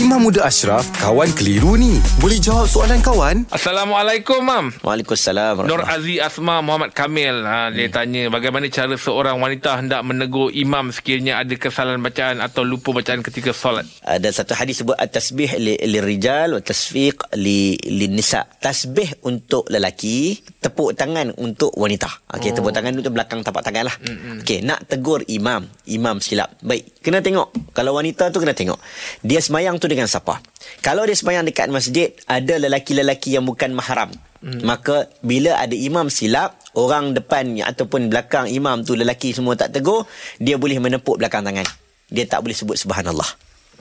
Imam 0.00 0.16
Muda 0.16 0.48
Ashraf, 0.48 0.88
kawan 0.96 1.28
keliru 1.36 1.76
ni. 1.76 2.00
Boleh 2.24 2.40
jawab 2.40 2.64
soalan 2.64 3.04
kawan? 3.04 3.44
Assalamualaikum, 3.52 4.40
Mam. 4.40 4.72
Waalaikumsalam. 4.80 5.68
Nur 5.68 5.84
Aziz 5.84 6.24
Asma 6.24 6.64
Muhammad 6.64 6.96
Kamil 6.96 7.44
ha, 7.44 7.68
Dia 7.68 7.84
hmm. 7.84 7.92
tanya 7.92 8.22
Bagaimana 8.32 8.64
cara 8.72 8.96
seorang 8.96 9.36
wanita 9.36 9.76
Hendak 9.76 10.00
menegur 10.08 10.48
imam 10.56 10.88
Sekiranya 10.88 11.44
ada 11.44 11.52
kesalahan 11.52 12.00
bacaan 12.00 12.40
Atau 12.40 12.64
lupa 12.64 12.96
bacaan 12.96 13.20
ketika 13.20 13.52
solat 13.52 13.84
Ada 14.00 14.32
satu 14.32 14.56
hadis 14.56 14.80
sebut 14.80 14.96
At-tasbih 14.96 15.60
li, 15.60 15.76
li 15.76 15.98
rijal 16.00 16.56
Wa 16.56 16.62
tasfiq 16.64 17.36
li, 17.36 17.76
li 17.76 18.06
nisa 18.08 18.46
Tasbih 18.46 19.20
untuk 19.28 19.68
lelaki 19.68 20.40
Tepuk 20.60 20.96
tangan 20.96 21.36
untuk 21.36 21.76
wanita 21.76 22.08
Okey, 22.40 22.54
oh. 22.54 22.54
Tepuk 22.56 22.72
tangan 22.72 22.96
untuk 22.96 23.12
belakang 23.12 23.44
tapak 23.44 23.60
tangan 23.60 23.92
lah 23.92 23.96
hmm. 24.00 24.40
Okey, 24.46 24.64
Nak 24.64 24.88
tegur 24.88 25.20
imam 25.28 25.66
Imam 25.90 26.24
silap 26.24 26.56
Baik, 26.64 27.04
kena 27.04 27.20
tengok 27.20 27.52
Kalau 27.76 27.92
wanita 28.00 28.32
tu 28.32 28.40
kena 28.40 28.56
tengok 28.56 28.80
Dia 29.20 29.44
semayang 29.44 29.76
tu 29.76 29.89
dengan 29.90 30.06
siapa 30.06 30.38
Kalau 30.80 31.02
dia 31.02 31.18
semayang 31.18 31.42
dekat 31.42 31.66
masjid 31.68 32.14
Ada 32.30 32.62
lelaki-lelaki 32.62 33.34
yang 33.34 33.42
bukan 33.42 33.74
mahram 33.74 34.14
Hmm. 34.40 34.64
Maka 34.64 35.12
bila 35.20 35.60
ada 35.60 35.76
imam 35.76 36.08
silap, 36.08 36.56
orang 36.72 37.12
depan 37.12 37.60
ataupun 37.60 38.08
belakang 38.08 38.48
imam 38.48 38.80
tu 38.80 38.96
lelaki 38.96 39.36
semua 39.36 39.52
tak 39.52 39.76
tegur, 39.76 40.08
dia 40.40 40.56
boleh 40.56 40.80
menepuk 40.80 41.20
belakang 41.20 41.44
tangan. 41.44 41.68
Dia 42.08 42.24
tak 42.24 42.40
boleh 42.40 42.56
sebut 42.56 42.80
subhanallah. 42.80 43.28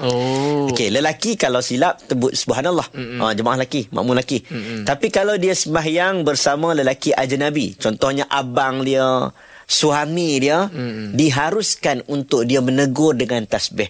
Oh. 0.00 0.68
Okey, 0.72 0.92
lelaki 0.92 1.40
kalau 1.40 1.64
silap 1.64 2.00
sebut 2.04 2.32
subhanallah. 2.36 2.84
Ha, 2.92 3.32
jemaah 3.32 3.60
lelaki, 3.60 3.92
makmum 3.92 4.16
lelaki. 4.16 4.44
Mm-mm. 4.44 4.84
Tapi 4.88 5.08
kalau 5.08 5.36
dia 5.36 5.56
sembahyang 5.56 6.24
bersama 6.24 6.72
lelaki 6.76 7.12
ajnabi, 7.12 7.76
contohnya 7.76 8.28
abang 8.28 8.84
dia, 8.84 9.28
suami 9.68 10.40
dia, 10.40 10.68
Mm-mm. 10.68 11.16
diharuskan 11.16 12.08
untuk 12.12 12.44
dia 12.48 12.60
menegur 12.64 13.16
dengan 13.16 13.44
tasbih. 13.44 13.88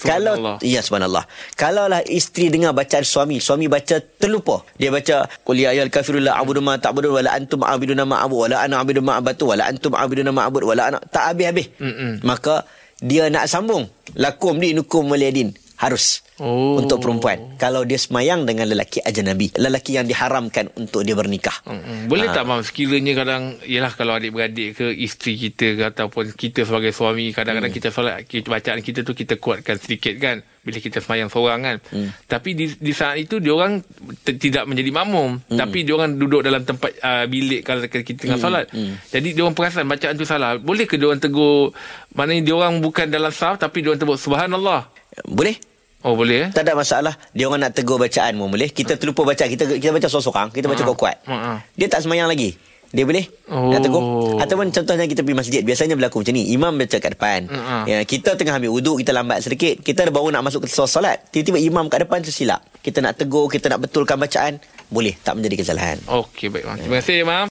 Kalau 0.00 0.56
ya 0.64 0.80
subhanallah. 0.80 1.28
Kalaulah 1.56 2.00
isteri 2.08 2.48
dengar 2.48 2.72
bacaan 2.72 3.04
suami, 3.04 3.36
suami 3.36 3.68
baca 3.68 4.00
terlupa. 4.00 4.64
Dia 4.80 4.88
baca 4.88 5.28
qul 5.44 5.60
ya 5.60 5.76
ayyuhal 5.76 5.92
kafirun 5.92 6.24
la 6.24 6.40
a'budu 6.40 6.64
ma 6.64 6.80
ta'budun 6.80 7.20
la 7.20 7.36
antum 7.36 7.60
a'buduna 7.60 8.08
ma 8.08 8.24
a'budu 8.24 8.40
wa 8.40 8.48
la 8.48 8.56
ana 8.64 8.80
a'budu 8.80 9.00
ma 9.04 9.20
a'budu 9.20 9.44
wa 9.44 9.54
la 9.60 9.64
antum 9.68 9.92
a'buduna 9.92 10.30
ma 10.32 10.48
a'budu 10.48 10.64
wa 10.72 10.74
la 10.76 10.82
ana 10.88 10.98
tak 11.12 11.36
habis-habis. 11.36 11.68
Mm-mm. 11.76 12.24
Maka 12.24 12.64
dia 13.00 13.28
nak 13.28 13.48
sambung 13.48 13.88
lakum 14.16 14.60
di 14.60 14.76
nukum 14.76 15.08
waliyadin 15.08 15.52
harus 15.80 16.20
oh. 16.36 16.76
untuk 16.76 17.00
perempuan 17.00 17.56
kalau 17.56 17.88
dia 17.88 17.96
semayang 17.96 18.44
dengan 18.44 18.68
lelaki 18.68 19.00
ajnabi 19.00 19.48
lelaki 19.56 19.96
yang 19.96 20.04
diharamkan 20.04 20.68
untuk 20.76 21.08
dia 21.08 21.16
bernikah 21.16 21.56
hmm. 21.64 22.04
boleh 22.04 22.28
ha. 22.28 22.36
tak 22.36 22.44
mam 22.44 22.60
sekiranya 22.60 23.16
kadang 23.16 23.56
ialah 23.64 23.92
kalau 23.96 24.20
adik-beradik 24.20 24.76
ke 24.76 24.86
isteri 24.92 25.40
kita 25.40 25.80
ke 25.80 25.84
ataupun 25.88 26.36
kita 26.36 26.68
sebagai 26.68 26.92
suami 26.92 27.32
kadang-kadang 27.32 27.72
hmm. 27.72 27.80
kita 27.80 27.88
solat 27.88 28.28
kita, 28.28 28.52
bacaan 28.52 28.84
kita 28.84 29.00
tu 29.00 29.16
kita 29.16 29.40
kuatkan 29.40 29.80
sedikit 29.80 30.20
kan 30.20 30.44
bila 30.60 30.76
kita 30.76 31.00
semayang 31.00 31.32
seorang 31.32 31.60
kan 31.64 31.76
hmm. 31.80 32.28
tapi 32.28 32.52
di, 32.52 32.76
di 32.76 32.92
saat 32.92 33.16
itu 33.16 33.40
dia 33.40 33.56
orang 33.56 33.80
t- 34.20 34.36
tidak 34.36 34.68
menjadi 34.68 34.92
makmum 34.92 35.40
hmm. 35.40 35.56
tapi 35.56 35.88
dia 35.88 35.96
orang 35.96 36.20
duduk 36.20 36.44
dalam 36.44 36.60
tempat 36.60 36.92
uh, 37.00 37.24
bilik 37.24 37.64
kalau 37.64 37.88
kita 37.88 38.28
tengah 38.28 38.36
hmm. 38.36 38.44
solat 38.44 38.68
hmm. 38.68 39.08
jadi 39.08 39.28
dia 39.32 39.42
orang 39.48 39.56
perasan 39.56 39.88
bacaan 39.88 40.12
tu 40.20 40.28
salah 40.28 40.60
boleh 40.60 40.84
ke 40.84 41.00
dia 41.00 41.08
orang 41.08 41.24
tegur 41.24 41.72
maknanya 42.12 42.52
dia 42.52 42.54
orang 42.60 42.84
bukan 42.84 43.08
dalam 43.08 43.32
saf 43.32 43.56
tapi 43.56 43.80
dia 43.80 43.96
orang 43.96 44.04
tegur 44.04 44.20
subhanallah 44.20 44.92
boleh 45.24 45.69
Oh 46.00 46.16
boleh 46.16 46.48
eh? 46.48 46.50
Tak 46.50 46.64
ada 46.64 46.72
masalah. 46.72 47.14
Dia 47.36 47.44
orang 47.44 47.68
nak 47.68 47.76
tegur 47.76 48.00
bacaan 48.00 48.32
pun 48.32 48.48
boleh. 48.48 48.72
Kita 48.72 48.96
terlupa 48.96 49.20
baca. 49.24 49.44
Kita 49.44 49.68
kita 49.76 49.92
baca 49.92 50.08
seorang-seorang. 50.08 50.48
Kita 50.48 50.66
baca 50.66 50.80
uh-huh. 50.80 50.96
kuat-kuat. 50.96 51.16
Uh-huh. 51.28 51.56
Dia 51.76 51.86
tak 51.92 52.08
semayang 52.08 52.24
lagi. 52.24 52.56
Dia 52.90 53.06
boleh 53.06 53.22
oh. 53.52 53.70
nak 53.70 53.86
tegur. 53.86 54.02
Ataupun 54.42 54.74
contohnya 54.74 55.06
kita 55.06 55.22
pergi 55.22 55.36
masjid. 55.36 55.62
Biasanya 55.62 55.94
berlaku 55.94 56.24
macam 56.24 56.34
ni. 56.34 56.50
Imam 56.50 56.72
baca 56.74 56.96
kat 56.96 57.10
depan. 57.14 57.40
Uh-huh. 57.46 57.82
Ya, 57.86 57.98
kita 58.08 58.34
tengah 58.34 58.56
ambil 58.56 58.72
wuduk. 58.72 58.96
Kita 59.04 59.12
lambat 59.12 59.44
sedikit. 59.44 59.84
Kita 59.84 60.08
baru 60.08 60.32
nak 60.32 60.42
masuk 60.48 60.64
ke 60.64 60.68
solat. 60.72 61.20
Tiba-tiba 61.30 61.60
imam 61.60 61.86
kat 61.92 62.08
depan 62.08 62.24
tu 62.24 62.32
silap. 62.32 62.64
Kita 62.80 63.04
nak 63.04 63.20
tegur. 63.20 63.46
Kita 63.52 63.68
nak 63.68 63.84
betulkan 63.84 64.16
bacaan. 64.16 64.58
Boleh. 64.90 65.14
Tak 65.20 65.36
menjadi 65.36 65.62
kesalahan. 65.62 66.02
Okey 66.08 66.50
baik. 66.50 66.66
Terima 66.82 66.96
kasih, 66.98 67.16
Imam. 67.22 67.46